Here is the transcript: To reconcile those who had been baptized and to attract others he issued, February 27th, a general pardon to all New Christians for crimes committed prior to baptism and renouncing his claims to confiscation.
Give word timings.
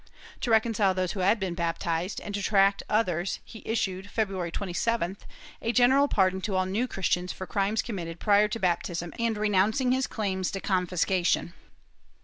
To 0.39 0.49
reconcile 0.49 0.95
those 0.95 1.11
who 1.11 1.19
had 1.19 1.39
been 1.39 1.53
baptized 1.53 2.19
and 2.19 2.33
to 2.33 2.39
attract 2.39 2.81
others 2.89 3.39
he 3.45 3.61
issued, 3.67 4.09
February 4.09 4.51
27th, 4.51 5.19
a 5.61 5.71
general 5.71 6.07
pardon 6.07 6.41
to 6.41 6.55
all 6.55 6.65
New 6.65 6.87
Christians 6.87 7.31
for 7.31 7.45
crimes 7.45 7.83
committed 7.83 8.19
prior 8.19 8.47
to 8.47 8.59
baptism 8.59 9.13
and 9.19 9.37
renouncing 9.37 9.91
his 9.91 10.07
claims 10.07 10.49
to 10.53 10.59
confiscation. 10.59 11.53